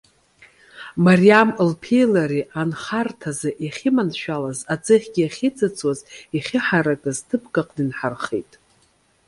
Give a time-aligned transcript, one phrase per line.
[1.05, 5.99] Мариам лԥеи, лареи анхарҭазы иахьманшәалаз, аӡыхьгьы ахьыҵыҵуаз,
[6.35, 8.51] иахьыҳаракыз ҭыԥк аҟны инҳархеит.